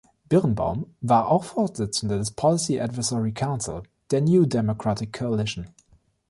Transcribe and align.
Birnbaum 0.29 0.87
war 1.01 1.27
auch 1.27 1.43
Vorsitzender 1.43 2.17
des 2.17 2.31
„Policy 2.31 2.79
Advisory 2.81 3.33
Council“ 3.33 3.83
der 4.09 4.21
„New 4.21 4.47
Democratic 4.47 5.13
Coalition“. 5.13 5.67